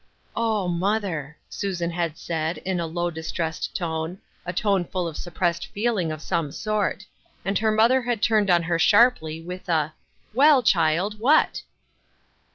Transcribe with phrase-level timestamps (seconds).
[0.35, 5.15] "Oh, mother!" Susan had said, in a low, dis tressed tone— a tone full of
[5.15, 7.05] suppressed feeling of some sort—
[7.45, 9.93] and her mother had turned on her sharply, with a—
[10.33, 11.61] "Well, child, what?"